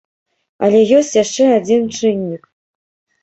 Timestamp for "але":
0.67-0.79